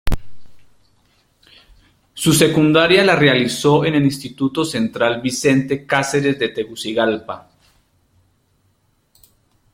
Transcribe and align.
Su 2.15 2.33
secundaria 2.33 3.03
la 3.03 3.15
realizó 3.15 3.85
en 3.85 3.93
el 3.93 4.03
Instituto 4.03 4.65
Central 4.65 5.21
Vicente 5.21 5.85
Cáceres 5.85 6.39
de 6.39 6.49
Tegucigalpa. 6.49 7.51